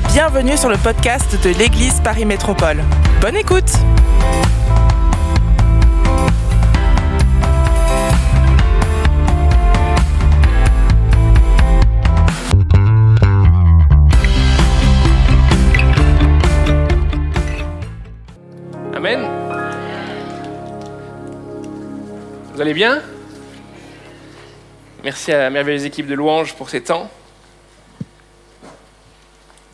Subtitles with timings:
[0.00, 2.82] et bienvenue sur le podcast de l'Église Paris Métropole.
[3.20, 3.72] Bonne écoute
[18.94, 19.20] Amen.
[22.54, 23.02] Vous allez bien?
[25.04, 27.10] Merci à la merveilleuse équipe de louanges pour ces temps.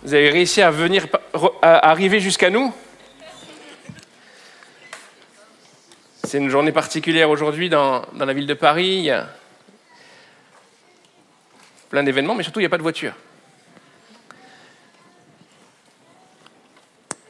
[0.07, 1.09] Vous avez réussi à venir,
[1.63, 2.73] à arriver jusqu'à nous.
[6.23, 8.87] C'est une journée particulière aujourd'hui dans, dans, la ville de Paris.
[8.87, 9.29] Il y a
[11.91, 13.15] plein d'événements, mais surtout il n'y a pas de voiture.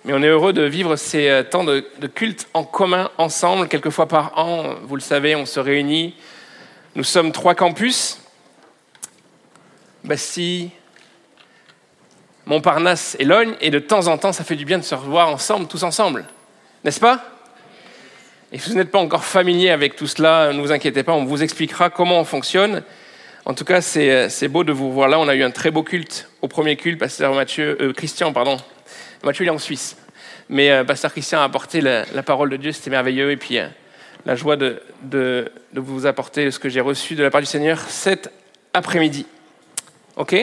[0.04, 3.68] Mais on est heureux de vivre ces euh, temps de, de culte en commun, ensemble,
[3.68, 4.74] quelques fois par an.
[4.82, 6.14] Vous le savez, on se réunit.
[6.94, 8.20] Nous sommes trois campus.
[10.04, 10.72] Bastille,
[12.46, 15.28] Montparnasse et Logne, et de temps en temps, ça fait du bien de se revoir
[15.28, 16.26] ensemble, tous ensemble.
[16.84, 17.24] N'est-ce pas?
[18.52, 21.24] Et si vous n'êtes pas encore familier avec tout cela, ne vous inquiétez pas, on
[21.24, 22.84] vous expliquera comment on fonctionne.
[23.44, 25.18] En tout cas, c'est beau de vous voir là.
[25.18, 28.56] On a eu un très beau culte au premier culte, Pasteur Mathieu, euh, Christian, pardon.
[29.24, 29.96] Mathieu, il est en Suisse.
[30.48, 33.32] Mais euh, Pasteur Christian a apporté la, parole de Dieu, c'était merveilleux.
[33.32, 33.66] Et puis, euh,
[34.24, 37.46] la joie de, de, de, vous apporter ce que j'ai reçu de la part du
[37.46, 38.30] Seigneur cet
[38.72, 39.26] après-midi.
[40.16, 40.34] OK?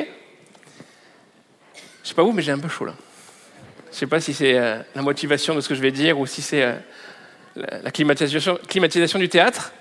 [2.03, 2.93] Je sais pas vous, mais j'ai un peu chaud là.
[3.93, 6.25] Je sais pas si c'est euh, la motivation de ce que je vais dire ou
[6.25, 6.73] si c'est euh,
[7.55, 9.71] la climatisation, du théâtre.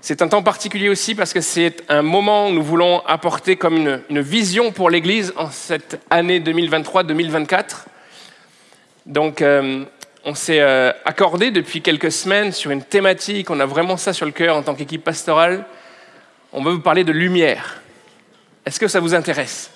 [0.00, 3.76] C'est un temps particulier aussi parce que c'est un moment où nous voulons apporter comme
[4.08, 7.86] une, vision pour l'Église en cette année 2023-2024.
[9.06, 9.84] Donc, euh,
[10.24, 10.60] on s'est
[11.04, 14.62] accordé depuis quelques semaines sur une thématique, on a vraiment ça sur le cœur en
[14.62, 15.64] tant qu'équipe pastorale.
[16.52, 17.80] On veut vous parler de lumière.
[18.66, 19.70] Est-ce que ça vous intéresse?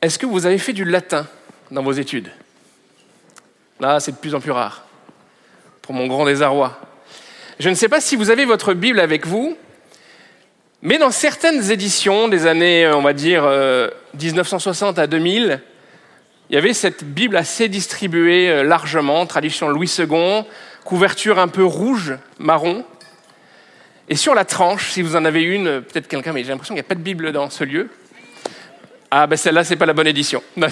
[0.00, 1.26] Est-ce que vous avez fait du latin
[1.70, 2.30] dans vos études?
[3.80, 4.84] Là, c'est de plus en plus rare,
[5.82, 6.80] pour mon grand désarroi.
[7.58, 9.56] Je ne sais pas si vous avez votre Bible avec vous,
[10.82, 13.44] mais dans certaines éditions des années, on va dire,
[14.14, 15.60] 1960 à 2000,
[16.50, 20.44] il y avait cette Bible assez distribuée euh, largement, traduction Louis II,
[20.84, 22.84] couverture un peu rouge, marron,
[24.08, 26.82] et sur la tranche, si vous en avez une, peut-être quelqu'un, mais j'ai l'impression qu'il
[26.82, 27.88] n'y a pas de Bible dans ce lieu.
[29.10, 30.42] Ah, ben celle-là, c'est pas la bonne édition.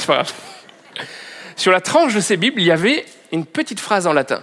[1.57, 4.43] Sur la tranche de ces Bibles, il y avait une petite phrase en latin,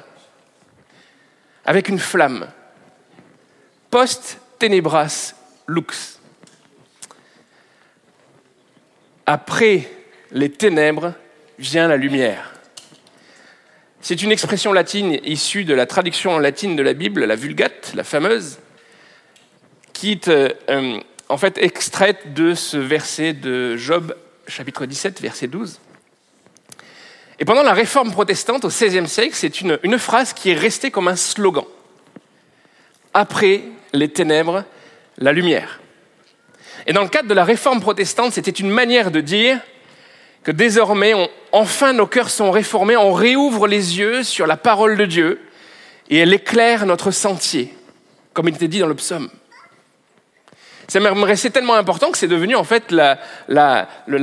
[1.66, 2.48] avec une flamme.
[3.92, 5.34] Post tenebras
[5.68, 6.20] lux.
[9.26, 9.90] Après
[10.32, 11.14] les ténèbres
[11.60, 12.54] vient la lumière.
[14.02, 18.04] C'est une expression latine issue de la traduction latine de la Bible, la Vulgate, la
[18.04, 18.60] fameuse,
[20.00, 24.16] qui est euh, en fait extraite de ce verset de Job,
[24.48, 25.78] chapitre 17, verset 12.
[27.38, 31.10] Et pendant la réforme protestante au XVIe siècle, c'est une, phrase qui est restée comme
[31.10, 31.66] un slogan.
[33.14, 34.64] Après les ténèbres,
[35.18, 35.82] la lumière.
[36.88, 39.60] Et dans le cadre de la réforme protestante, c'était une manière de dire
[40.44, 45.06] que désormais, enfin nos cœurs sont réformés, on réouvre les yeux sur la parole de
[45.06, 45.42] Dieu
[46.10, 47.74] et elle éclaire notre sentier,
[48.32, 49.30] comme il était dit dans le psaume.
[50.90, 53.20] Ça me restait tellement important que c'est devenu en fait la,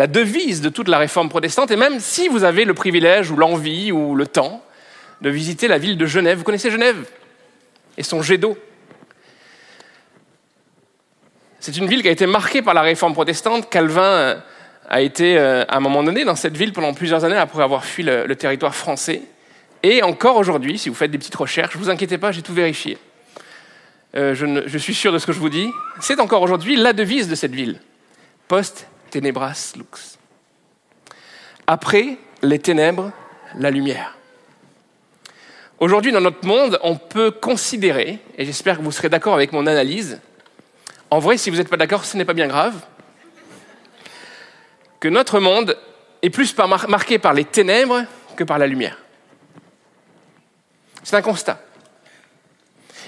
[0.08, 1.70] devise de toute la réforme protestante.
[1.70, 4.64] Et même si vous avez le privilège ou l'envie ou le temps
[5.20, 7.06] de visiter la ville de Genève, vous connaissez Genève
[7.96, 8.58] et son jet d'eau.
[11.60, 13.70] C'est une ville qui a été marquée par la réforme protestante.
[13.70, 14.36] Calvin euh,
[14.88, 17.84] a été euh, à un moment donné dans cette ville pendant plusieurs années après avoir
[17.84, 19.22] fui le, territoire français.
[19.84, 22.98] Et encore aujourd'hui, si vous faites des petites recherches, vous inquiétez pas, j'ai tout vérifié.
[24.16, 27.28] Euh, je, suis sûr de ce que je vous dis, c'est encore aujourd'hui la devise
[27.28, 27.80] de cette ville.
[28.48, 30.18] Post tenebras lux.
[31.66, 33.12] Après les ténèbres,
[33.56, 34.16] la lumière.
[35.80, 39.66] Aujourd'hui, dans notre monde, on peut considérer, et j'espère que vous serez d'accord avec mon
[39.66, 40.18] analyse,
[41.10, 42.74] en vrai, si vous n'êtes pas d'accord, ce n'est pas bien grave,
[44.98, 45.76] que notre monde
[46.22, 48.04] est plus marqué par les ténèbres
[48.34, 48.98] que par la lumière.
[51.02, 51.65] C'est un constat.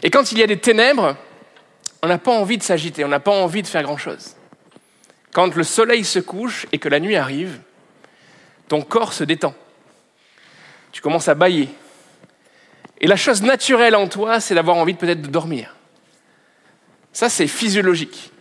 [0.02, 1.16] Et quand il y a des ténèbres,
[2.02, 4.36] on n'a pas envie de s'agiter, on n'a pas envie de faire grand-chose.
[5.32, 7.60] Quand le soleil se couche et que la nuit arrive,
[8.68, 9.54] ton corps se détend.
[10.92, 11.68] Tu commences à bailler.
[13.00, 15.74] Et la chose naturelle en toi, c'est d'avoir envie peut-être de dormir.
[17.12, 18.32] Ça, c'est physiologique.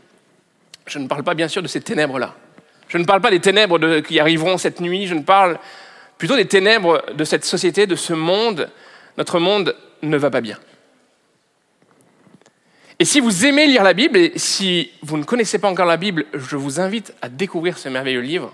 [0.86, 2.36] Je ne parle pas bien sûr de ces ténèbres-là.
[2.88, 5.60] Je ne parle pas des ténèbres qui arriveront cette nuit, je ne parle
[6.18, 8.70] plutôt des ténèbres de cette société, de ce monde.
[9.18, 10.58] Notre monde ne va pas bien.
[13.00, 15.98] Et si vous aimez lire la Bible, et si vous ne connaissez pas encore la
[15.98, 18.54] Bible, je vous invite à découvrir ce merveilleux livre.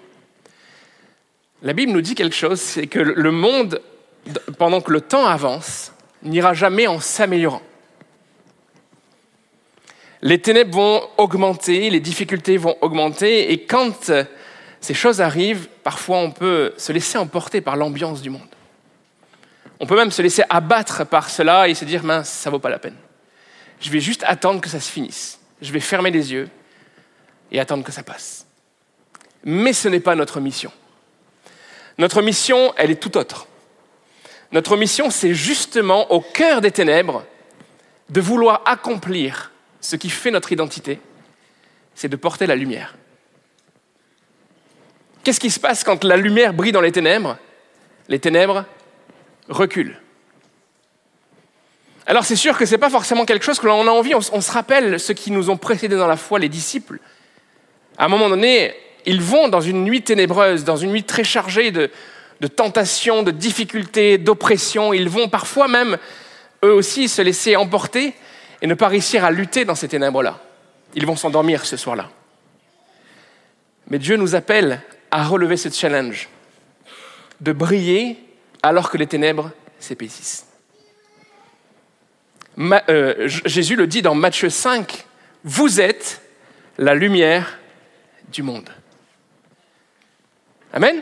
[1.62, 3.82] La Bible nous dit quelque chose, c'est que le monde,
[4.58, 5.94] pendant que le temps avance,
[6.24, 7.62] n'ira jamais en s'améliorant.
[10.22, 14.12] Les ténèbres vont augmenter, les difficultés vont augmenter, et quand
[14.82, 18.42] ces choses arrivent, parfois on peut se laisser emporter par l'ambiance du monde.
[19.80, 22.70] On peut même se laisser abattre par cela et se dire, mince, ça vaut pas
[22.70, 22.96] la peine.
[23.84, 25.40] Je vais juste attendre que ça se finisse.
[25.62, 26.50] Je vais fermer les yeux
[27.52, 28.48] et attendre que ça passe.
[29.44, 30.72] Mais ce n'est pas notre mission.
[31.98, 33.46] Notre mission, elle est tout autre.
[34.54, 37.26] Notre mission, c'est justement au cœur des ténèbres
[38.10, 39.52] de vouloir accomplir
[39.82, 41.02] ce qui fait notre identité,
[41.94, 42.96] c'est de porter la lumière.
[45.24, 47.38] Qu'est-ce qui se passe quand la lumière brille dans les ténèbres?
[48.08, 48.66] Les ténèbres
[49.50, 50.00] reculent.
[52.06, 54.14] Alors c'est sûr que ce n'est pas forcément quelque chose que l'on a envie.
[54.16, 57.00] On, se rappelle ceux qui nous ont précédés dans la foi, les disciples.
[57.98, 58.74] À un moment donné,
[59.06, 61.90] ils vont dans une nuit ténébreuse, dans une nuit très chargée de,
[62.42, 64.94] de tentations, de difficultés, d'oppression.
[64.94, 65.98] Ils vont parfois même,
[66.64, 68.14] eux aussi, se laisser emporter
[68.62, 70.40] et ne pas réussir à lutter dans ces ténèbres-là.
[70.96, 72.10] Ils vont s'endormir ce soir-là.
[73.90, 76.30] Mais Dieu nous appelle à relever ce challenge,
[77.42, 78.18] de briller
[78.62, 80.53] alors que les ténèbres s'épaississent.
[82.60, 85.06] Euh, Jésus le dit dans Matthieu 5,
[85.44, 86.22] vous êtes
[86.78, 87.60] la lumière
[88.32, 88.70] du monde.
[90.72, 91.02] Amen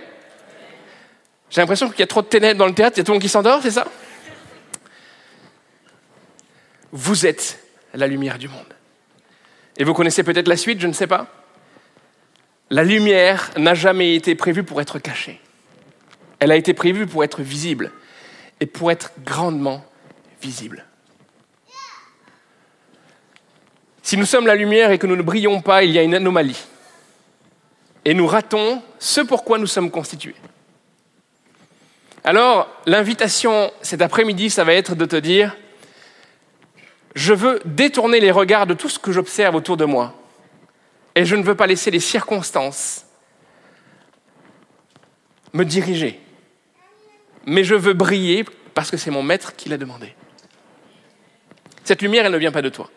[1.49, 3.11] J'ai l'impression qu'il y a trop de ténèbres dans le théâtre, il y a tout
[3.11, 3.87] le monde qui s'endort, c'est ça?
[6.91, 7.59] Vous êtes
[7.93, 8.73] la lumière du monde.
[9.77, 11.27] Et vous connaissez peut-être la suite, je ne sais pas.
[12.69, 15.39] La lumière n'a jamais été prévue pour être cachée.
[16.39, 17.91] Elle a été prévue pour être visible
[18.59, 19.85] et pour être grandement
[20.41, 20.85] visible.
[24.03, 26.15] Si nous sommes la lumière et que nous ne brillons pas, il y a une
[26.15, 26.65] anomalie.
[28.03, 30.35] Et nous ratons ce pourquoi nous sommes constitués.
[32.23, 35.55] Alors, l'invitation cet après-midi, ça va être de te dire,
[37.15, 40.13] je veux détourner les regards de tout ce que j'observe autour de moi.
[41.15, 43.05] Et je ne veux pas laisser les circonstances
[45.53, 46.19] me diriger.
[47.45, 50.15] Mais je veux briller parce que c'est mon maître qui l'a demandé.
[51.83, 52.89] Cette lumière, elle ne vient pas de toi.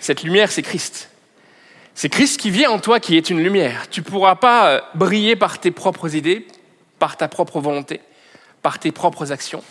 [0.00, 1.10] Cette lumière, c'est Christ.
[1.94, 3.88] C'est Christ qui vient en toi qui est une lumière.
[3.88, 6.46] Tu ne pourras pas euh, briller par tes propres idées,
[6.98, 8.00] par ta propre volonté,
[8.62, 9.62] par tes propres actions.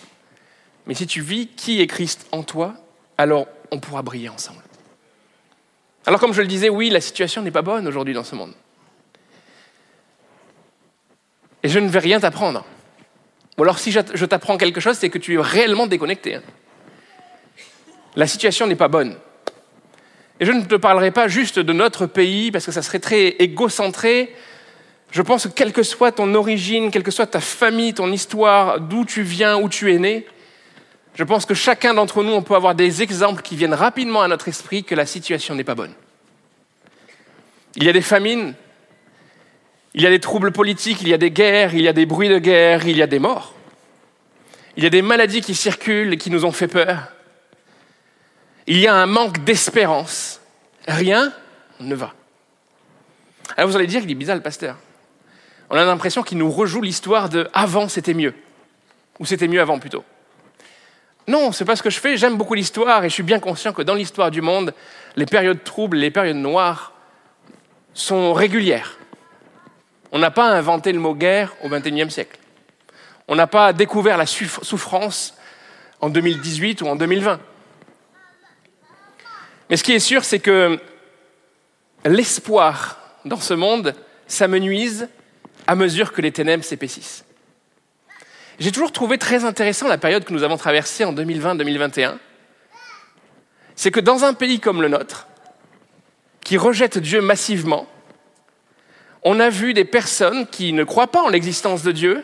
[0.88, 2.75] Mais si tu vis qui est Christ en toi,
[3.18, 4.62] alors on pourra briller ensemble.
[6.06, 8.54] Alors comme je le disais, oui, la situation n'est pas bonne aujourd'hui dans ce monde.
[11.64, 12.66] Et je ne vais rien t'apprendre.
[13.58, 16.40] Ou alors si je t'apprends quelque chose, c'est que tu es réellement déconnecté.
[18.16, 19.18] La situation n'est pas bonne.
[20.40, 23.28] Et je ne te parlerai pas juste de notre pays, parce que ça serait très
[23.40, 24.34] égocentré.
[25.12, 28.80] Je pense que quelle que soit ton origine, quelle que soit ta famille, ton histoire,
[28.80, 30.26] d'où tu viens, où tu es né,
[31.16, 34.28] je pense que chacun d'entre nous, on peut avoir des exemples qui viennent rapidement à
[34.28, 35.94] notre esprit que la situation n'est pas bonne.
[37.76, 38.56] Il y a des famines,
[39.94, 42.08] il y a des troubles politiques, il y a des guerres, il y a des
[42.08, 43.54] bruits de guerre, il y a des morts.
[44.76, 47.12] Il y a des maladies qui circulent et qui nous ont fait peur.
[48.67, 50.39] Il y a un manque d'espérance.
[50.88, 51.34] Rien
[51.79, 52.13] ne va.
[53.58, 54.77] Alors vous allez dire qu'il est bizarre le pasteur.
[55.70, 58.34] On a l'impression qu'il nous rejoue l'histoire de avant c'était mieux.
[59.20, 60.03] Ou c'était mieux avant plutôt.
[61.27, 62.17] Non, c'est pas ce que je fais.
[62.17, 64.74] J'aime beaucoup l'histoire et je suis bien conscient que dans l'histoire du monde,
[65.15, 66.93] les périodes troubles, les périodes noires
[67.93, 68.98] sont régulières.
[70.12, 72.39] On n'a pas inventé le mot guerre au XXIe siècle.
[73.27, 75.36] On n'a pas découvert la souffrance
[76.01, 77.39] en 2018 ou en 2020.
[79.70, 80.79] Mais ce qui est sûr, c'est que
[82.05, 83.93] l'espoir dans ce monde
[84.27, 85.08] s'amenuise
[85.67, 87.25] à mesure que les ténèbres s'épaississent.
[88.60, 92.17] J'ai toujours trouvé très intéressant la période que nous avons traversée en 2020-2021.
[93.75, 95.27] C'est que dans un pays comme le nôtre,
[96.43, 97.88] qui rejette Dieu massivement,
[99.24, 102.24] on a vu des personnes qui ne croient pas en l'existence de Dieu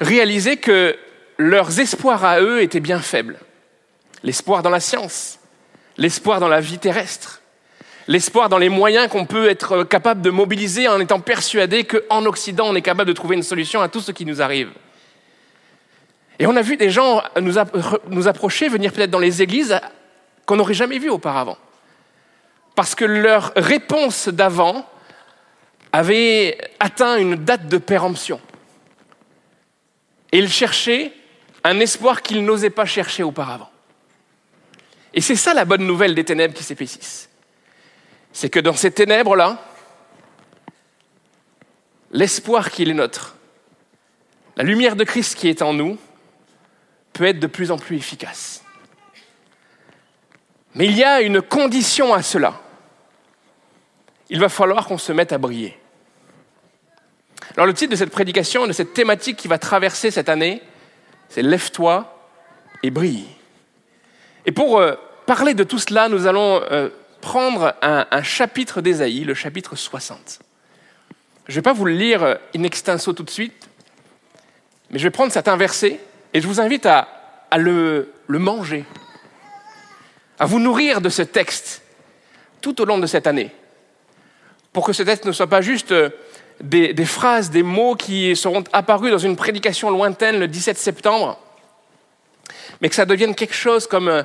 [0.00, 0.96] réaliser que
[1.36, 3.38] leurs espoirs à eux étaient bien faibles.
[4.22, 5.37] L'espoir dans la science,
[5.98, 7.42] l'espoir dans la vie terrestre,
[8.06, 12.68] l'espoir dans les moyens qu'on peut être capable de mobiliser en étant persuadé qu'en Occident,
[12.68, 14.70] on est capable de trouver une solution à tout ce qui nous arrive.
[16.38, 17.58] Et on a vu des gens nous,
[18.28, 19.78] approcher, venir peut-être dans les églises
[20.46, 21.58] qu'on n'aurait jamais vues auparavant.
[22.76, 24.88] Parce que leur réponse d'avant
[25.92, 28.40] avait atteint une date de péremption.
[30.30, 31.12] Et ils cherchaient
[31.64, 33.70] un espoir qu'ils n'osaient pas chercher auparavant.
[35.14, 37.28] Et c'est ça la bonne nouvelle des ténèbres qui s'épaississent.
[38.32, 39.58] C'est que dans ces ténèbres-là,
[42.10, 43.36] l'espoir qui est nôtre,
[44.56, 45.98] la lumière de Christ qui est en nous,
[47.12, 48.62] peut être de plus en plus efficace.
[50.74, 52.60] Mais il y a une condition à cela.
[54.30, 55.76] Il va falloir qu'on se mette à briller.
[57.56, 60.62] Alors le titre de cette prédication, de cette thématique qui va traverser cette année,
[61.28, 62.14] c'est Lève-toi
[62.82, 63.26] et brille.
[64.48, 64.94] Et pour euh,
[65.26, 66.88] parler de tout cela, nous allons euh,
[67.20, 70.38] prendre un, chapitre d'Ésaïe, le chapitre 60.
[71.46, 73.68] Je ne vais pas vous le lire euh, in extenso tout de suite,
[74.88, 76.00] mais je vais prendre certains versets
[76.32, 77.08] et je vous invite à,
[77.58, 78.86] le, manger,
[80.38, 81.82] à vous nourrir de ce texte
[82.62, 83.50] tout au long de cette année,
[84.72, 85.92] pour que ce texte ne soit pas juste
[86.62, 91.38] des, phrases, des mots qui seront apparus dans une prédication lointaine le 17 septembre,
[92.80, 94.22] mais que ça devienne quelque chose comme euh,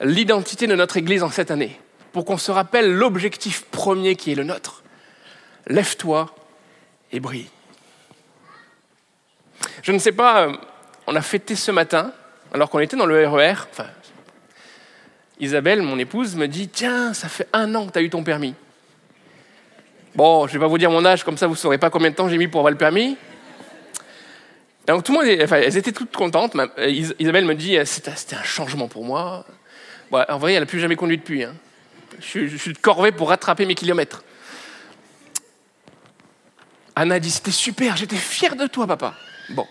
[0.00, 1.78] l'identité de notre Église en cette année,
[2.12, 4.82] pour qu'on se rappelle l'objectif premier qui est le nôtre.
[5.66, 6.34] Lève-toi
[7.12, 7.48] et brille.
[9.82, 10.52] Je ne sais pas, euh,
[11.06, 12.12] on a fêté ce matin,
[12.52, 13.82] alors qu'on était dans le RER, e
[15.38, 18.24] Isabelle, mon épouse, me dit Tiens, ça fait un an que tu as eu ton
[18.24, 18.54] permis.
[20.14, 21.90] Bon, je ne vais pas vous dire mon âge, comme ça vous ne saurez pas
[21.90, 23.18] combien de temps j'ai mis pour avoir le permis.
[24.86, 26.56] Donc tout le monde, enfin, elles étaient toutes contentes.
[26.78, 29.44] Euh, Isabelle me dit C'était un changement pour moi.
[30.10, 31.44] Bon, en vrai, elle n'a plus jamais conduit depuis.
[31.44, 31.54] Hein.
[32.20, 34.24] Je, suis de corvée pour rattraper mes kilomètres.
[36.94, 39.14] Anna dit C'était super, j'étais fier de toi, papa.
[39.50, 39.66] Bon.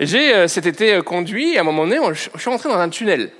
[0.00, 2.78] J'ai euh, cet été euh, conduit, et à un moment donné, je suis rentré dans
[2.78, 3.30] un tunnel.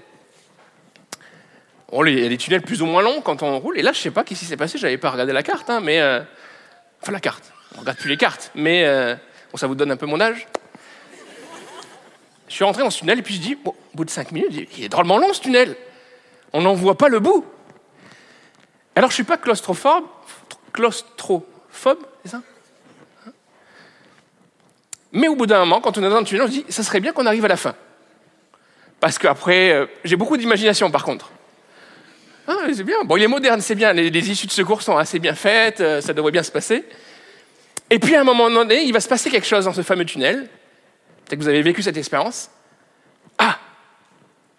[1.92, 3.98] Il y a des tunnels plus ou moins longs quand on roule, et là, je
[3.98, 6.00] sais pas ce qui s'est passé, je n'avais pas regardé la carte, hein, mais.
[6.00, 6.20] Euh,
[7.02, 7.52] enfin, la carte.
[7.72, 8.84] On ne regarde plus les cartes, mais
[9.52, 10.46] bon, ça vous donne un peu mon âge.
[12.48, 14.68] Je suis rentré dans ce tunnel, et puis je dis, au bout de cinq minutes,
[14.76, 15.76] il est drôlement long ce tunnel.
[16.52, 17.46] On n'en voit pas le bout.
[18.94, 20.04] Alors, je suis pas claustrophobe,
[20.72, 22.42] claustrophobe, c'est ça?
[25.12, 27.00] Mais au bout d'un moment, quand on est dans un tunnel, on se ça serait
[27.00, 27.74] bien qu'on arrive à la fin.
[28.98, 31.30] Parce qu'après, euh, j'ai beaucoup d'imagination par contre.
[32.48, 33.04] Ah, c'est bien.
[33.04, 33.92] Bon, il est moderne, c'est bien.
[33.92, 36.84] Les, les, issues de secours sont assez bien faites, euh, ça devrait bien se passer.
[37.92, 40.04] Et puis à un moment donné, il va se passer quelque chose dans ce fameux
[40.04, 40.48] tunnel.
[41.24, 42.50] Peut-être que vous avez vécu cette expérience.
[43.38, 43.58] Ah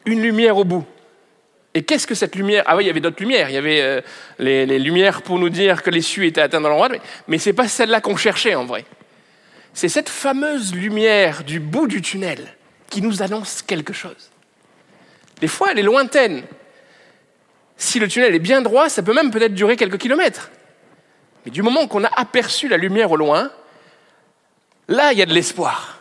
[0.05, 0.85] Une lumière au bout.
[1.73, 2.63] Et qu'est-ce que cette lumière?
[2.67, 3.49] Ah oui, il y avait d'autres lumières.
[3.49, 4.01] Il y avait euh,
[4.37, 7.49] les, lumières pour nous dire que les cieux étaient atteints dans l'endroit, mais, mais ce
[7.49, 8.85] n'est pas celle-là qu'on cherchait en vrai
[9.73, 12.55] c'est cette fameuse lumière du bout du tunnel
[12.89, 14.29] qui nous annonce quelque chose.
[15.41, 16.43] Des fois, elle est lointaine.
[17.75, 20.51] Si le tunnel est bien droit, ça peut même peut-être durer quelques kilomètres.
[21.45, 23.51] Mais du moment qu'on a aperçu la lumière au loin,
[24.87, 25.99] là, il y a de l'espoir.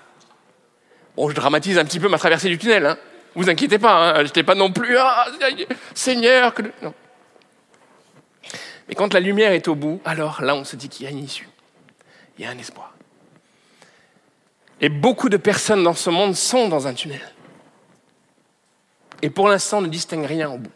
[1.16, 2.86] Bon, je dramatise un petit peu ma traversée du tunnel.
[2.86, 2.98] Hein.
[3.34, 4.14] Vous inquiétez pas, hein.
[4.18, 5.26] je n'étais pas non plus ah,
[5.94, 6.54] Seigneur.
[6.54, 6.62] Que...
[6.82, 6.94] Non.
[8.88, 11.10] Mais quand la lumière est au bout, alors là, on se dit qu'il y a
[11.10, 11.48] une issue.
[12.38, 12.94] Il y a un espoir.
[14.80, 17.20] Et beaucoup de personnes dans ce monde sont dans un tunnel.
[19.22, 20.72] Et pour l'instant, ne distinguent rien au bout.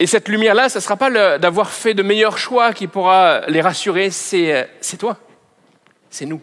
[0.00, 3.60] Et cette lumière-là, ce ne sera pas d'avoir fait de meilleurs choix qui pourra les
[3.60, 4.66] rassurer, c'est
[4.98, 5.18] toi,
[6.08, 6.40] c'est nous.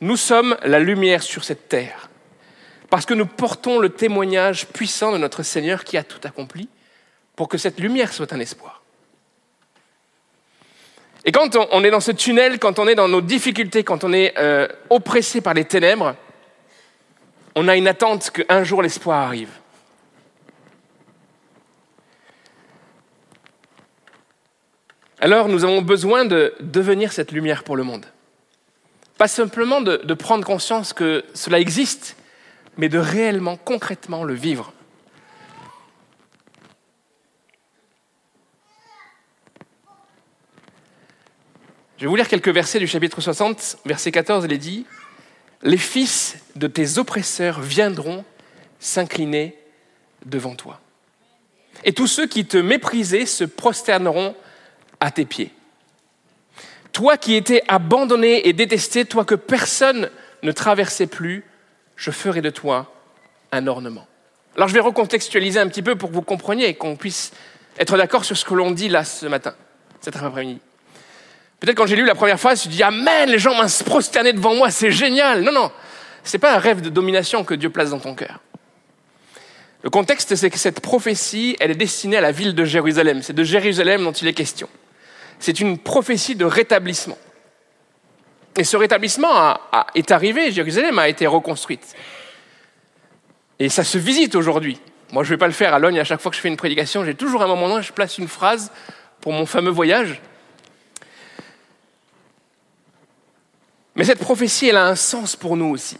[0.00, 2.08] Nous sommes la lumière sur cette terre,
[2.88, 6.68] parce que nous portons le témoignage puissant de notre Seigneur qui a tout accompli,
[7.34, 8.82] pour que cette lumière soit un espoir.
[11.24, 14.12] Et quand on est dans ce tunnel, quand on est dans nos difficultés, quand on
[14.12, 16.14] est euh, oppressé par les ténèbres,
[17.56, 19.50] on a une attente qu'un jour l'espoir arrive.
[25.22, 28.06] Alors nous avons besoin de devenir cette lumière pour le monde.
[29.18, 32.16] Pas simplement de, prendre conscience que cela existe,
[32.78, 34.72] mais de réellement, concrètement le vivre.
[41.98, 44.86] Je vais vous lire quelques versets du chapitre 60, verset 14, il est dit
[45.62, 48.24] Les fils de tes oppresseurs viendront
[48.78, 49.58] s'incliner
[50.24, 50.80] devant toi.
[51.84, 54.34] Et tous ceux qui te méprisaient se prosterneront
[55.00, 55.52] à tes pieds.
[56.92, 60.10] Toi qui étais abandonné et détesté, toi que personne
[60.42, 61.44] ne traversait plus,
[61.96, 62.92] je ferai de toi
[63.52, 64.06] un ornement.
[64.56, 67.32] Alors je vais recontextualiser un petit peu pour que vous compreniez et qu'on puisse
[67.78, 69.54] être d'accord sur ce que l'on dit là ce matin,
[70.00, 70.60] cet après-midi.
[71.60, 73.84] Peut-être quand j'ai lu la première phrase, je me dit Amen, les gens vont se
[73.84, 75.42] prosterner devant moi, c'est génial.
[75.42, 75.70] Non, non,
[76.24, 78.40] ce n'est pas un rêve de domination que Dieu place dans ton cœur.
[79.82, 83.22] Le contexte, c'est que cette prophétie, elle est destinée à la ville de Jérusalem.
[83.22, 84.68] C'est de Jérusalem dont il est question.
[85.40, 87.18] C'est une prophétie de rétablissement.
[88.56, 89.58] Et ce rétablissement
[89.94, 91.94] est arrivé, Jérusalem a été reconstruite.
[93.58, 94.78] Et ça se visite aujourd'hui.
[95.12, 96.48] Moi, je ne vais pas le faire à Logne à chaque fois que je fais
[96.48, 97.04] une prédication.
[97.04, 98.70] J'ai toujours un moment donné, je place une phrase
[99.20, 100.20] pour mon fameux voyage.
[103.96, 105.98] Mais cette prophétie, elle a un sens pour nous aussi.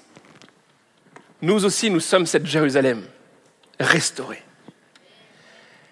[1.43, 3.03] Nous aussi, nous sommes cette Jérusalem
[3.79, 4.43] restaurée.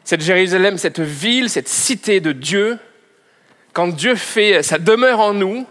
[0.05, 2.79] Cette Jérusalem, cette ville, cette cité de Dieu,
[3.79, 5.65] quand Dieu fait sa demeure en nous,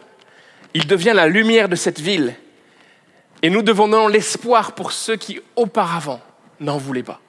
[0.74, 2.36] il devient la lumière de cette ville.
[3.42, 6.22] Et nous devenons l'espoir pour ceux qui auparavant
[6.62, 7.20] n'en voulaient pas.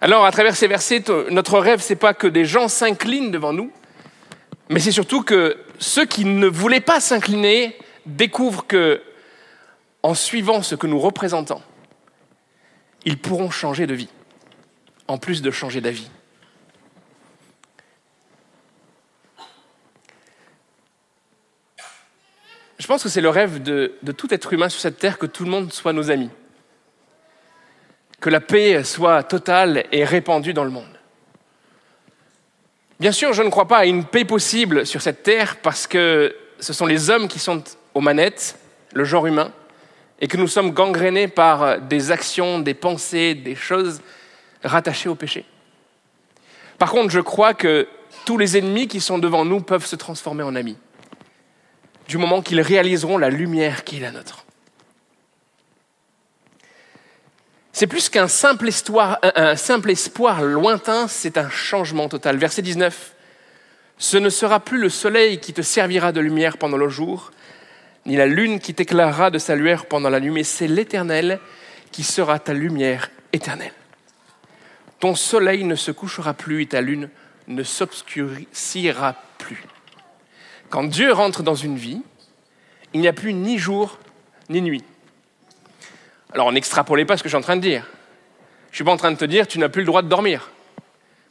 [0.00, 3.70] Alors, à travers ces versets, notre rêve, c'est pas que des gens s'inclinent devant nous,
[4.68, 9.00] mais c'est surtout que ceux qui ne voulaient pas s'incliner découvrent que,
[10.02, 11.62] en suivant ce que nous représentons,
[13.04, 14.10] ils pourront changer de vie,
[15.06, 16.10] en plus de changer d'avis.
[22.84, 25.44] Je pense que c'est le rêve de, tout être humain sur cette terre que tout
[25.44, 26.28] le monde soit nos amis,
[28.20, 31.00] que la paix soit totale et répandue dans le monde.
[33.00, 36.36] Bien sûr, je ne crois pas à une paix possible sur cette terre parce que
[36.60, 37.64] ce sont les hommes qui sont
[37.94, 38.58] aux manettes,
[38.92, 39.50] le genre humain,
[40.20, 44.02] et que nous sommes gangrénés par des actions, des pensées, des choses
[44.62, 45.46] rattachées au péché.
[46.76, 47.88] Par contre, je crois que
[48.26, 50.76] tous les ennemis qui sont devant nous peuvent se transformer en amis,
[52.08, 54.44] du moment qu'ils réaliseront la lumière qui est la nôtre.
[57.72, 59.18] C'est plus qu'un simple, espoir
[60.42, 62.36] lointain, c'est un changement total.
[62.36, 63.14] Verset 19.
[63.98, 67.32] Ce ne sera plus le soleil qui te servira de lumière pendant le jour,
[68.06, 71.40] ni la lune qui t'éclairera de sa lueur pendant la nuit, mais c'est l'Éternel
[71.90, 73.72] qui sera ta lumière éternelle.
[75.00, 77.08] Ton soleil ne se couchera plus et ta lune
[77.48, 79.16] ne s'obscurcira.
[80.70, 82.02] Quand Dieu rentre dans une vie,
[82.92, 83.98] il n'y a plus ni jour
[84.48, 84.84] ni nuit.
[86.32, 87.86] Alors, n'extrapolez pas ce que je suis en train de dire.
[88.66, 90.08] Je ne suis pas en train de te dire, tu n'as plus le droit de
[90.08, 90.50] dormir.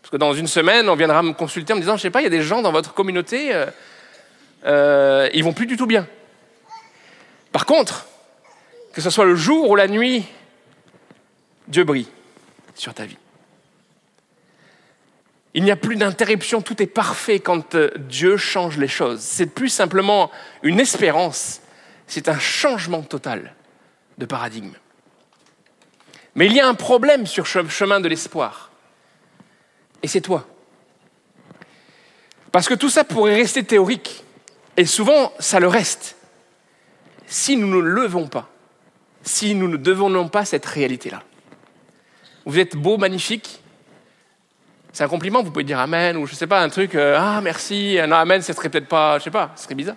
[0.01, 2.21] Parce que dans une semaine, on viendra me consulter en me disant, je sais pas,
[2.21, 3.65] il y a des gens dans votre communauté, euh,
[4.65, 6.07] euh, ils vont plus du tout bien.
[7.51, 8.05] Par contre,
[8.93, 10.25] que ce soit le jour ou la nuit,
[11.67, 12.07] Dieu brille
[12.75, 13.17] sur ta vie.
[15.53, 19.21] Il n'y a plus d'interruption, tout est parfait quand euh, Dieu change les choses.
[19.21, 20.31] C'est plus simplement
[20.63, 21.61] une espérance,
[22.07, 23.53] c'est un changement total
[24.17, 24.73] de paradigme.
[26.35, 28.71] Mais il y a un problème sur le chemin de l'espoir.
[30.01, 30.47] Et c'est toi.
[32.51, 34.23] Parce que tout ça pourrait rester théorique.
[34.77, 36.17] Et souvent, ça le reste.
[37.27, 38.49] Si nous ne levons pas,
[39.23, 41.23] si nous ne devenons pas cette réalité-là.
[42.45, 43.62] Vous êtes beau, magnifique.
[44.93, 47.17] C'est un compliment, vous pouvez dire Amen, ou je ne sais pas, un truc, euh,
[47.19, 49.95] ah merci, non, Amen, ce serait peut-être pas, je sais pas, ce serait bizarre.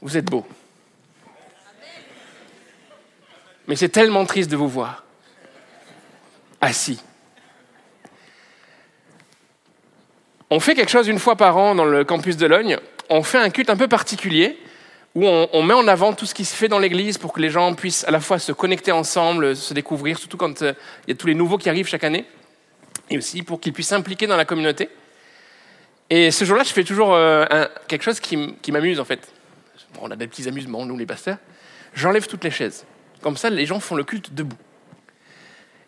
[0.00, 0.46] Vous êtes beau.
[3.66, 5.04] Mais c'est tellement triste de vous voir
[6.60, 7.02] assis.
[10.50, 12.78] On fait quelque chose une fois par an dans le campus de Logne.
[13.08, 14.58] On fait un culte un peu particulier
[15.14, 17.50] où on, met en avant tout ce qui se fait dans l'église pour que les
[17.50, 20.72] gens puissent à la fois se connecter ensemble, se découvrir, surtout quand euh,
[21.06, 22.24] il y a tous les nouveaux qui arrivent chaque année,
[23.08, 24.88] et aussi pour qu'ils puissent s'impliquer dans la communauté.
[26.10, 27.44] Et ce jour-là, je fais toujours euh,
[27.88, 28.36] quelque chose qui,
[28.70, 29.32] m'amuse en fait.
[30.00, 31.38] on a des petits amusements, nous les pasteurs.
[31.94, 32.84] J'enlève toutes les chaises.
[33.20, 34.56] Comme ça, les gens font le culte debout.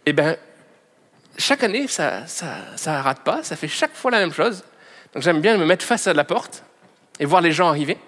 [0.04, 0.37] Eh bien,
[1.38, 4.64] chaque année, ça ça, rate pas, ça fait chaque fois la même chose.
[5.14, 6.64] Donc j'aime bien me mettre face à la porte
[7.18, 7.98] et voir les gens arriver.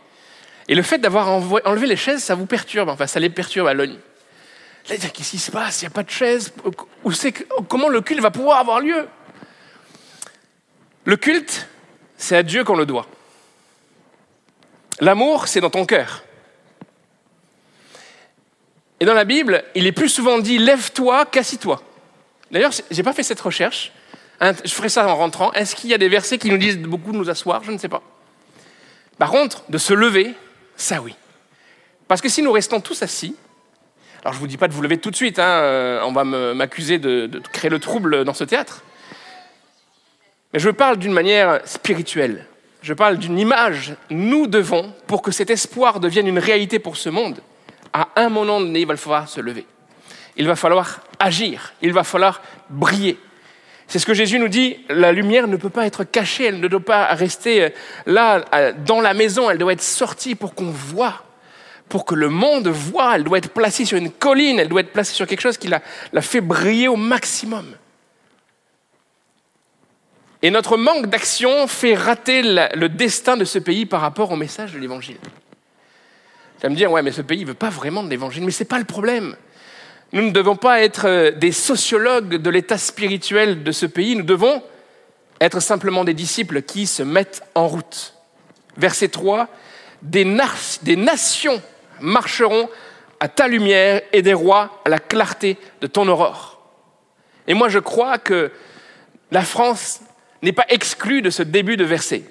[0.68, 3.74] Et le fait d'avoir enlevé les chaises, ça vous perturbe, enfin ça les perturbe à
[3.74, 3.98] l'œil.
[4.88, 5.82] Là, qu'est-ce qui se passe?
[5.82, 6.52] Il n'y a pas de chaise.
[7.04, 7.12] Où
[7.68, 9.06] comment le culte va pouvoir avoir lieu?
[11.04, 11.68] Le culte,
[12.16, 13.06] c'est à Dieu qu'on le doit.
[15.00, 16.22] L'amour, c'est dans ton cœur.
[19.00, 21.82] Et dans la Bible, il est plus souvent dit lève-toi qu'assis-toi.
[22.50, 23.92] D'ailleurs, je n'ai pas fait cette recherche.
[24.40, 25.52] Je ferai ça en rentrant.
[25.52, 27.64] Est-ce qu'il y a des versets qui nous disent beaucoup de nous asseoir?
[27.64, 28.02] Je ne sais pas.
[29.18, 30.34] Par contre, de se lever,
[30.76, 31.14] ça oui.
[32.08, 33.36] Parce que si nous restons tous assis,
[34.22, 36.12] alors je ne vous dis pas de vous lever tout de suite, hein, euh, on
[36.12, 38.82] va m'accuser de, de créer le trouble dans ce théâtre.
[40.52, 42.46] Mais je parle d'une manière spirituelle.
[42.80, 43.94] Je parle d'une image.
[44.10, 47.40] Nous devons, pour que cet espoir devienne une réalité pour ce monde,
[47.92, 49.66] à un moment donné, il va falloir se lever.
[50.36, 51.72] Il va falloir agir.
[51.80, 53.18] Il va falloir briller.
[53.94, 56.66] C'est ce que Jésus nous dit, la lumière ne peut pas être cachée, elle ne
[56.66, 57.68] doit pas rester euh,
[58.06, 61.22] là, dans la maison, elle doit être sortie pour qu'on voit,
[61.88, 64.92] pour que le monde voit, elle doit être placée sur une colline, elle doit être
[64.92, 65.80] placée sur quelque chose qui la,
[66.20, 67.66] fait briller au maximum.
[70.42, 74.72] Et notre manque d'action fait rater le destin de ce pays par rapport au message
[74.72, 75.18] de l'Évangile.
[76.60, 78.44] vas me dire, ouais, mais ce pays ne veut pas vraiment de l'évangile.
[78.44, 79.36] Mais ce n'est pas le problème.
[80.14, 84.14] Nous ne devons pas être euh, des sociologues de l'état spirituel de ce pays.
[84.14, 84.62] Nous devons
[85.40, 88.14] être simplement des disciples qui se mettent en route.
[88.76, 89.48] Verset 3,
[90.02, 90.24] des,
[90.82, 91.60] des nations
[92.00, 92.70] marcheront
[93.18, 96.62] à ta lumière et des rois à la clarté de ton aurore.
[97.48, 98.52] Et moi, je crois que
[99.32, 100.00] la France
[100.42, 102.22] n'est pas exclue de ce début de verset.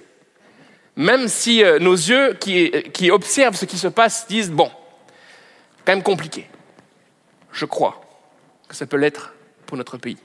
[0.95, 4.71] Même si euh, nos yeux qui, qui observent ce qui se passe disent, bon,
[5.83, 6.47] quand même compliqué.
[7.53, 8.01] Je crois
[8.67, 9.33] que ça peut l'être
[9.65, 10.17] pour notre pays.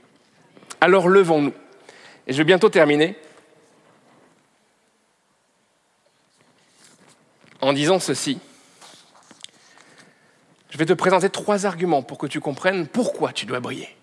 [0.80, 1.54] Alors levons-nous.
[2.26, 3.16] Et je vais bientôt terminer
[7.60, 8.38] en disant ceci.
[10.70, 13.94] Je vais te présenter trois arguments pour que tu comprennes pourquoi tu dois briller.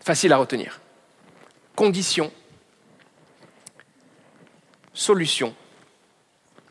[0.00, 0.80] Facile à retenir.
[1.74, 2.32] Condition,
[4.92, 5.54] solution,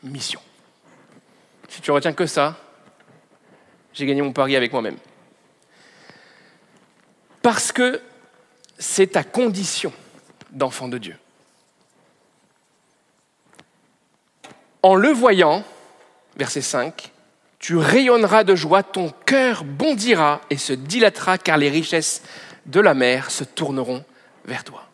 [0.02, 0.40] mission.
[1.68, 2.56] Si tu retiens que ça,
[3.92, 4.96] j'ai gagné mon pari avec moi-même.
[7.42, 8.00] Parce que
[8.78, 9.92] c'est ta condition
[10.50, 11.16] d'enfant de Dieu.
[14.82, 15.64] En le voyant,
[16.36, 17.12] verset 5,
[17.58, 22.22] tu rayonneras de joie, ton cœur bondira et se dilatera car les richesses
[22.66, 24.04] de la mer se tourneront
[24.44, 24.84] vers toi.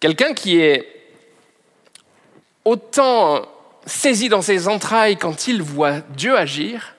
[0.00, 0.86] Quelqu'un qui est
[2.64, 3.46] autant
[3.86, 6.94] saisi dans ses entrailles quand il voit Dieu agir,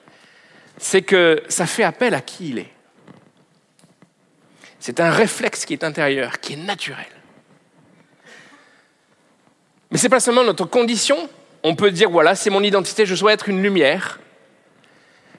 [0.78, 2.72] c'est que ça fait appel à qui il est.
[4.86, 7.08] C'est un réflexe qui est intérieur, qui est naturel.
[9.90, 11.28] Mais ce n'est pas seulement notre condition.
[11.64, 14.20] On peut dire, voilà, c'est mon identité, je souhaite être une lumière.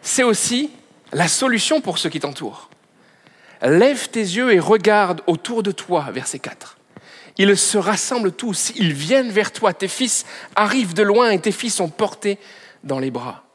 [0.01, 0.71] C'est aussi
[1.13, 2.69] la solution pour ceux qui t'entourent.
[3.61, 6.77] Lève tes yeux et regarde autour de toi, verset 4.
[7.37, 10.25] Ils se rassemblent tous, ils viennent vers toi, tes fils
[10.57, 12.37] arrivent de loin et tes fils sont portés
[12.83, 13.45] dans les bras.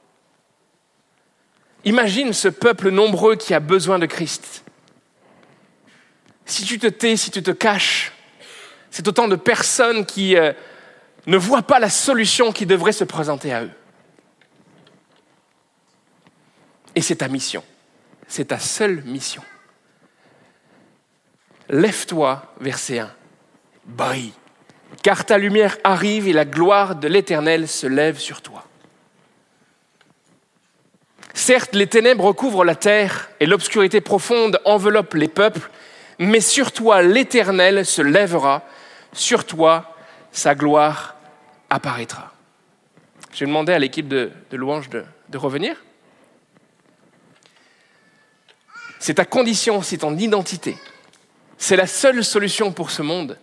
[1.84, 4.61] Imagine ce peuple nombreux qui a besoin de Christ.
[6.46, 8.12] Si tu te tais, si tu te caches,
[8.90, 10.52] c'est autant de personnes qui euh,
[11.26, 13.70] ne voient pas la solution qui devrait se présenter à eux.
[16.94, 17.64] Et c'est ta mission.
[18.28, 19.42] C'est ta seule mission.
[21.68, 23.10] Lève-toi, verset 1.
[23.86, 24.32] Brille,
[25.02, 28.64] car ta lumière arrive et la gloire de l'Éternel se lève sur toi.
[31.34, 35.70] Certes, les ténèbres recouvrent la terre et l'obscurité profonde enveloppe les peuples,
[36.22, 38.62] mais sur toi l'Éternel se lèvera,
[39.12, 39.96] sur toi
[40.30, 41.16] sa gloire
[41.68, 42.32] apparaîtra.
[43.32, 45.76] J'ai demandé à l'équipe de, louanges de, de revenir.
[48.98, 50.76] C'est ta condition, c'est ton identité.
[51.58, 53.38] C'est la seule solution pour ce monde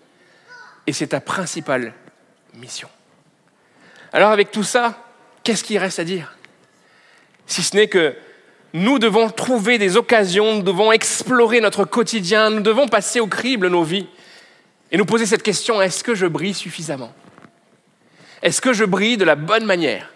[0.88, 1.94] et c'est ta principale
[2.54, 2.90] mission.
[4.14, 5.06] Alors avec tout ça,
[5.44, 6.36] qu'est-ce qu'il reste à dire?
[7.46, 8.16] Si ce n'est que
[8.74, 13.68] nous devons trouver des occasions, nous devons explorer notre quotidien, nous devons passer au crible
[13.68, 14.08] nos vies.
[14.92, 17.14] Et nous poser cette question, est-ce que je brille suffisamment?
[18.42, 20.12] Est-ce que je brille de la bonne manière?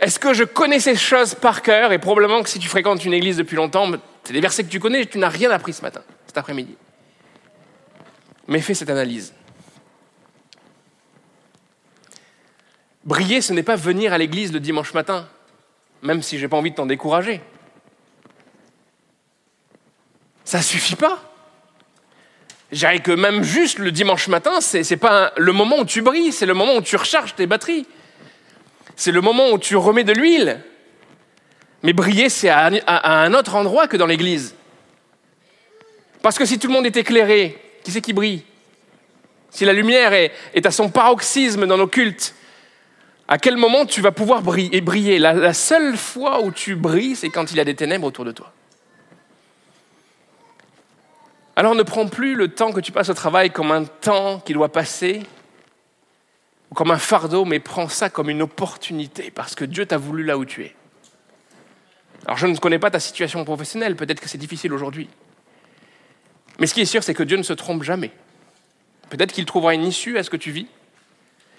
[0.00, 1.92] Est-ce que je connais ces choses par cœur?
[1.92, 3.90] Et probablement que si tu fréquentes une église depuis longtemps,
[4.24, 6.76] c'est des versets que tu connais et tu n'as rien appris ce matin, cet après-midi.
[8.48, 9.32] Mais fais cette analyse.
[13.04, 15.26] Briller, ce n'est pas venir à l'église le dimanche matin
[16.06, 17.40] même si je n'ai pas envie de t'en décourager.
[20.44, 21.20] Ça ne suffit pas.
[22.70, 26.02] Je dirais que même juste le dimanche matin, ce n'est pas le moment où tu
[26.02, 27.86] brilles, c'est le moment où tu recharges tes batteries.
[28.94, 30.62] C'est le moment où tu remets de l'huile.
[31.82, 34.54] Mais briller, c'est à, un autre endroit que dans l'église.
[36.22, 38.44] Parce que si tout le monde est éclairé, qui c'est qui brille?
[39.50, 42.34] Si la lumière est à son paroxysme dans nos cultes,
[43.28, 47.30] à quel moment tu vas pouvoir briller, briller la, seule fois où tu brilles, c'est
[47.30, 48.52] quand il y a des ténèbres autour de toi.
[51.56, 54.52] Alors ne prends plus le temps que tu passes au travail comme un temps qui
[54.52, 55.22] doit passer,
[56.70, 60.22] ou comme un fardeau, mais prends ça comme une opportunité, parce que Dieu t'a voulu
[60.22, 60.74] là où tu es.
[62.26, 65.08] Alors je ne connais pas ta situation professionnelle, peut-être que c'est difficile aujourd'hui.
[66.58, 68.12] Mais ce qui est sûr, c'est que Dieu ne se trompe jamais.
[69.10, 70.66] Peut-être qu'il trouvera une issue à ce que tu vis,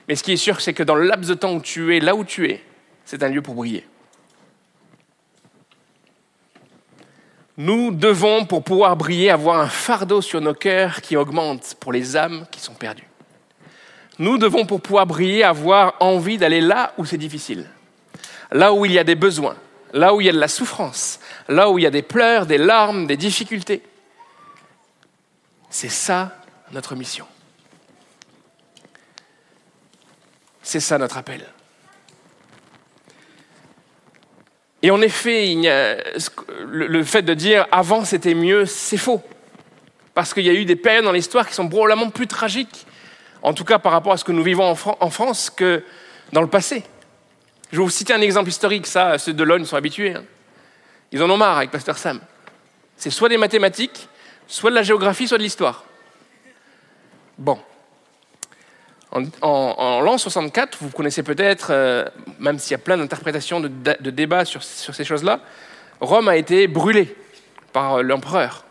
[0.07, 1.99] mais ce qui est sûr, c'est que dans le laps de temps où tu es
[1.99, 2.63] là où tu es,
[3.05, 3.85] c'est un lieu pour briller.
[7.57, 12.15] Nous devons, pour pouvoir briller, avoir un fardeau sur nos cœurs qui augmente pour les
[12.15, 13.07] âmes qui sont perdues.
[14.19, 17.67] Nous devons, pour pouvoir briller, avoir envie d'aller là où c'est difficile,
[18.51, 19.57] là où il y a des besoins,
[19.93, 22.45] là où il y a de la souffrance, là où il y a des pleurs,
[22.45, 23.81] des larmes, des difficultés.
[25.69, 26.37] C'est ça
[26.71, 27.25] notre mission.
[30.67, 31.45] C'est ça notre appel.
[34.82, 35.56] Et en effet,
[36.65, 39.23] le fait de dire avant c'était mieux, c'est faux.
[40.13, 42.86] Parce qu'il y a eu des périodes dans l'histoire qui sont probablement plus tragiques,
[43.43, 45.86] en tout cas par rapport à ce que nous vivons en, France, que
[46.34, 46.84] dans le passé.
[47.71, 50.15] Je vais vous citer un exemple historique, ça, ceux de l'ONU sont habitués.
[50.15, 50.25] Hein.
[51.13, 52.19] Ils en ont marre avec Pasteur Sam.
[52.97, 54.10] C'est soit des mathématiques,
[54.47, 55.86] soit de la géographie, soit de l'histoire.
[57.38, 57.58] Bon.
[59.41, 62.06] En, l'an 64, vous connaissez peut-être, euh,
[62.39, 65.39] même s'il y a plein d'interprétations, de, débats sur, ces choses-là,
[65.99, 67.15] Rome a été brûlée
[67.73, 68.65] par euh, l'empereur.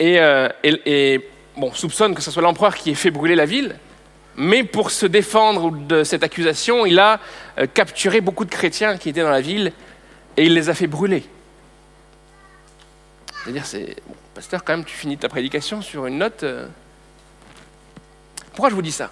[0.00, 1.20] Euh, et,
[1.56, 3.76] bon, soupçonne que ce soit l'empereur qui ait fait brûler la ville,
[4.36, 7.20] mais pour se défendre de cette accusation, il a
[7.74, 9.72] capturé beaucoup de chrétiens qui étaient dans la ville
[10.36, 11.22] et il les a fait brûler.
[13.42, 13.96] C'est-à-dire, c'est.
[14.34, 16.42] Pasteur, quand même, tu finis ta prédication sur une note.
[16.42, 16.66] Euh.
[18.52, 19.10] Pourquoi je vous dis ça?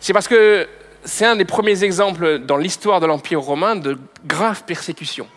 [0.00, 0.68] C'est parce que
[1.04, 5.28] c'est un des premiers exemples dans l'histoire de l'Empire romain de graves persécutions.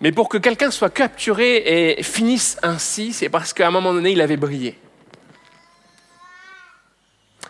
[0.00, 4.12] Mais pour que quelqu'un soit capturé et finisse ainsi, c'est parce qu'à un moment donné,
[4.12, 4.78] il avait brillé.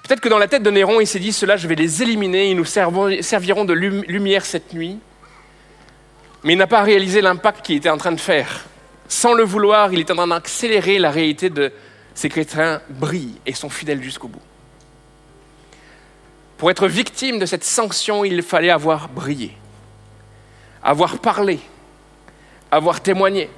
[0.05, 2.51] Peut-être que dans la tête de Néron, il s'est dit, cela, je vais les éliminer,
[2.51, 5.01] ils nous serviront de lumière cette nuit
[6.47, 8.67] mais il n'a pas réalisé l'impact qu'il était en train de faire.
[9.09, 11.73] Sans le vouloir, il est en train d'accélérer la réalité de
[12.15, 14.43] ces chrétiens brillent et sont fidèles jusqu'au bout.
[16.59, 19.53] Pour être victime de cette sanction, il fallait avoir brillé,
[20.83, 21.61] avoir parlé,
[22.71, 23.51] avoir témoigné.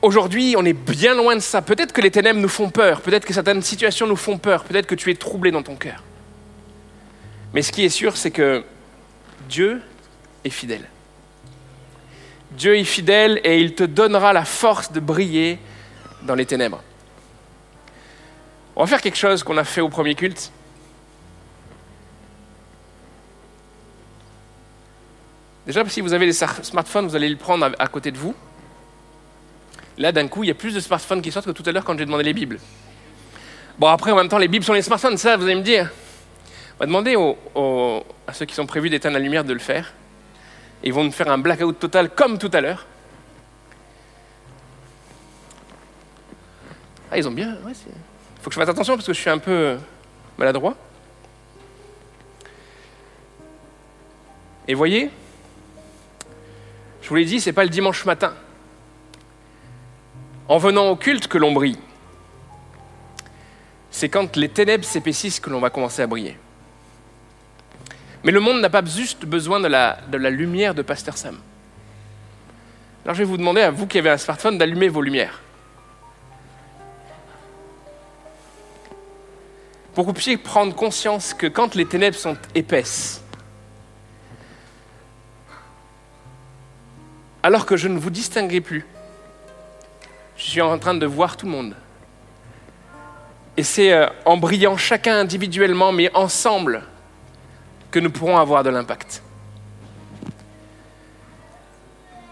[0.00, 1.62] Aujourd'hui, on est bien loin de ça.
[1.62, 4.86] Peut-être que les ténèbres nous font peur, peut-être que certaines situations nous font peur, peut-être
[4.86, 6.04] que tu es troublé dans ton cœur.
[7.52, 8.62] Mais ce qui est sûr, c'est que
[9.48, 9.82] Dieu
[10.44, 10.88] est fidèle.
[12.56, 15.58] Dieu est fidèle et il te donnera la force de briller
[16.22, 16.82] dans les ténèbres.
[18.74, 20.50] On va faire quelque chose qu'on a fait au premier culte.
[25.66, 28.34] Déjà, si vous avez des smartphones, vous allez le prendre à côté de vous.
[29.98, 31.84] Là, d'un coup, il y a plus de smartphones qui sortent que tout à l'heure
[31.84, 32.58] quand j'ai demandé les Bibles.
[33.78, 35.90] Bon, après, en même temps, les Bibles sont les smartphones, ça, vous allez me dire.
[36.76, 37.16] On va demander
[38.26, 39.92] à ceux qui sont prévus d'éteindre la lumière de le faire.
[40.82, 42.86] Ils vont nous faire un blackout total comme tout à l'heure.
[47.10, 47.56] Ah, ils ont bien.
[47.66, 47.74] Il
[48.42, 49.78] faut que je fasse attention parce que je suis un peu
[50.38, 50.76] maladroit.
[54.68, 55.10] Et voyez,
[57.02, 58.34] je vous l'ai dit, c'est pas le dimanche matin,
[60.48, 61.78] en venant au culte que l'on brille.
[63.92, 66.36] C'est quand les ténèbres s'épaississent que l'on va commencer à briller.
[68.26, 71.38] Mais le monde n'a pas juste besoin de la, lumière de Pasteur Sam.
[73.04, 75.40] Alors je vais vous demander à vous qui avez un smartphone d'allumer vos lumières.
[79.94, 83.22] Pour que vous puissiez prendre conscience que quand les ténèbres sont épaisses,
[87.44, 88.84] alors que je ne vous distinguerai plus,
[90.36, 91.76] je suis en train de voir tout le monde.
[93.56, 96.82] Et c'est euh, en brillant chacun individuellement, mais ensemble,
[97.96, 99.22] que nous pourrons avoir de l'impact.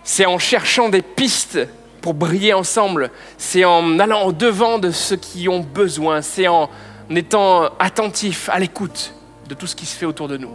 [0.03, 1.59] C'est en cherchant des pistes
[2.03, 6.69] pour briller ensemble, c'est en allant au-devant de ceux qui ont besoin, c'est en
[7.09, 9.15] étant attentif à l'écoute
[9.49, 10.51] de tout ce qui se fait autour de nous.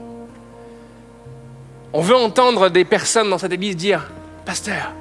[1.92, 4.12] On veut entendre des personnes dans cette église dire,
[4.46, 4.92] Pasteur,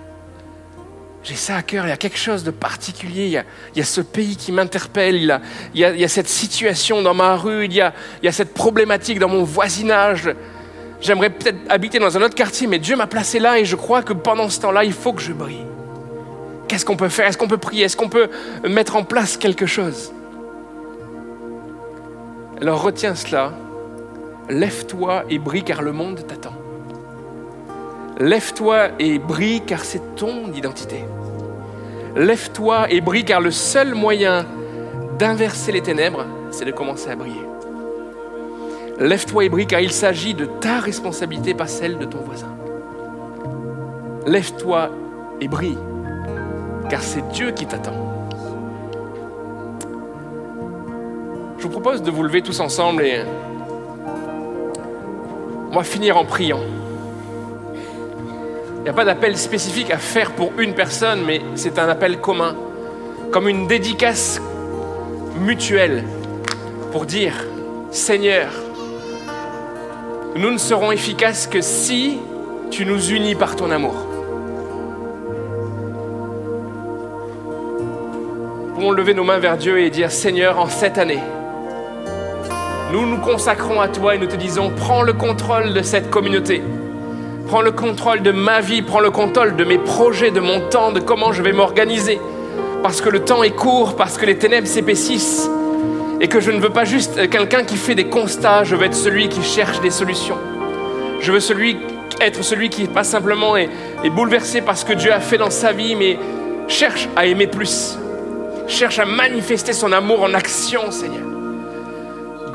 [1.24, 4.00] j'ai ça à cœur, il y a quelque chose de particulier, il y a, ce
[4.00, 5.40] pays qui m'interpelle, il,
[5.74, 7.92] il, y a cette situation dans ma rue, il y a,
[8.30, 10.30] cette problématique dans mon voisinage.
[11.00, 14.02] J'aimerais peut-être habiter dans un autre quartier, mais Dieu m'a placé là et je crois
[14.02, 15.64] que pendant ce temps-là, il faut que je brille.
[16.66, 17.26] Qu'est-ce qu'on peut faire?
[17.26, 17.84] Est-ce qu'on peut prier?
[17.84, 18.28] Est-ce qu'on peut
[18.68, 20.12] mettre en place quelque chose?
[22.60, 23.52] Alors retiens cela,
[24.48, 26.54] lève-toi et brille car le monde t'attend.
[28.18, 31.04] Lève-toi et brille car c'est ton identité.
[32.16, 34.44] Lève-toi et brille car le seul moyen
[35.20, 37.46] d'inverser les ténèbres, c'est de commencer à briller.
[38.98, 42.56] Lève-toi et brille car il s'agit de ta responsabilité, pas celle de ton voisin.
[44.26, 44.90] Lève-toi
[45.40, 45.78] et brille
[46.90, 47.94] car c'est Dieu qui t'attend.
[51.58, 53.22] Je vous propose de vous lever tous ensemble et
[55.70, 56.60] on va finir en priant.
[58.78, 62.18] Il n'y a pas d'appel spécifique à faire pour une personne, mais c'est un appel
[62.20, 62.56] commun,
[63.30, 64.40] comme une dédicace
[65.40, 66.04] mutuelle
[66.92, 67.34] pour dire,
[67.90, 68.50] Seigneur,
[70.36, 72.18] nous ne serons efficaces que si
[72.70, 74.08] tu nous unis par ton amour.
[78.78, 81.18] pouvons lever nos mains vers Dieu et dire Seigneur, en cette année,
[82.92, 86.62] nous nous consacrons à toi et nous te disons prends le contrôle de cette communauté.
[87.48, 90.92] Prends le contrôle de ma vie, prends le contrôle de mes projets, de mon temps,
[90.92, 92.20] de comment je vais m'organiser.
[92.82, 95.48] Parce que le temps est court, parce que les ténèbres s'épaississent.
[96.20, 98.94] Et que je ne veux pas juste quelqu'un qui fait des constats, je veux être
[98.94, 100.36] celui qui cherche des solutions.
[101.20, 101.38] Je veux
[102.20, 103.70] être celui qui pas simplement est
[104.10, 106.18] bouleversé par ce que Dieu a fait dans sa vie, mais
[106.68, 107.98] cherche à aimer plus.
[108.66, 111.37] Cherche à manifester son amour en action, Seigneur.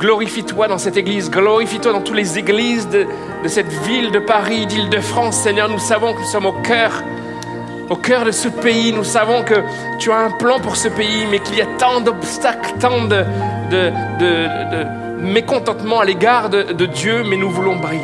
[0.03, 3.07] Glorifie-toi dans cette église, glorifie-toi dans toutes les églises de,
[3.47, 5.69] cette ville de Paris, d'Île-de-France, Seigneur.
[5.69, 7.01] Nous savons que nous sommes au cœur,
[7.89, 8.91] au cœur de ce pays.
[8.91, 9.53] Nous savons que
[9.99, 13.23] tu as un plan pour ce pays, mais qu'il y a tant d'obstacles, tant de,
[13.71, 18.03] de, de, mécontentement à l'égard de Dieu, mais nous voulons briller.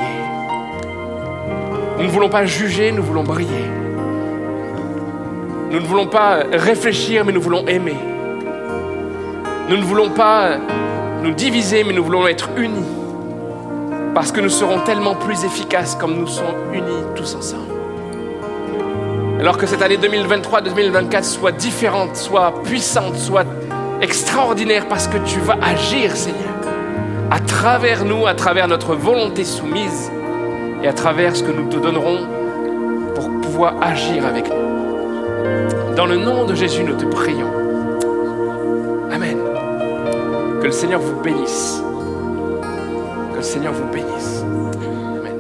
[1.98, 3.66] Nous ne voulons pas juger, nous voulons briller.
[5.70, 7.98] Nous ne voulons pas réfléchir, mais nous voulons aimer.
[9.68, 10.60] Nous ne voulons pas
[11.24, 12.86] nous diviser, mais nous voulons être unis.
[14.14, 17.74] Parce que nous serons tellement plus efficaces comme nous sommes unis tous ensemble.
[19.40, 23.46] Alors que cette année 2023-2024 soit différente, soit puissante, soit
[24.02, 26.54] extraordinaire, parce que tu vas agir, Seigneur,
[27.32, 30.12] à travers nous, à travers notre volonté soumise
[30.84, 32.28] et à travers ce que nous te donnerons
[33.16, 35.96] pour pouvoir agir avec nous.
[35.96, 37.69] Dans le nom de Jésus, nous te prions.
[40.70, 41.82] Le Seigneur vous bénisse.
[43.32, 44.44] Que le Seigneur vous bénisse.
[45.18, 45.34] Amen.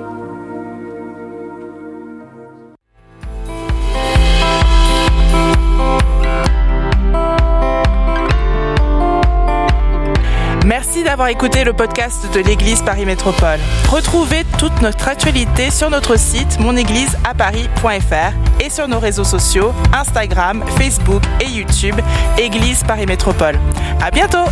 [10.65, 13.59] Merci d'avoir écouté le podcast de l'Église Paris Métropole.
[13.87, 21.21] Retrouvez toute notre actualité sur notre site monégliseaparis.fr et sur nos réseaux sociaux Instagram, Facebook
[21.39, 21.97] et YouTube
[22.39, 23.59] Église Paris Métropole.
[24.01, 24.49] À bientôt!